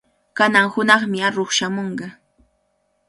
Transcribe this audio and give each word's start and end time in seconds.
Kanan 0.37 0.67
hunaqmi 0.73 1.17
aruq 1.27 1.51
shamunqa. 1.57 2.07